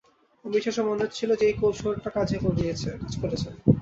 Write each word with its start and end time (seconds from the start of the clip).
অবিশ্বাস্য 0.45 0.81
মনে 0.81 1.03
হচ্ছিল 1.03 1.29
যে 1.35 1.45
এই 1.47 1.55
কৌশলটা 1.59 2.09
কাজ 2.17 2.29
করেছে। 3.15 3.49